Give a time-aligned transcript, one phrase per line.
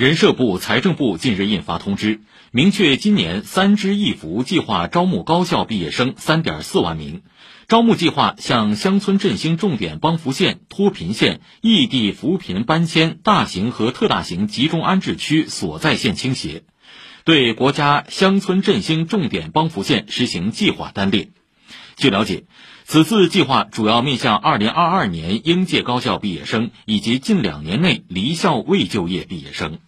[0.00, 7.20] 人社部、财政部近日印发通知，明确今年“三支一扶”计划招募高校毕业生三点四万名。
[7.68, 16.62] 招募计划向乡村振兴重点帮扶县、脱贫县、异地扶贫搬迁大型和特大型集中安置区所在县倾斜，
[17.24, 21.28] 对国家乡村振兴重点帮扶县实行计划单列。
[21.96, 22.44] 据了解，
[22.86, 29.78] 此次计划主要面向2022年应届高校毕业生以及近两年内离校未就业毕业生。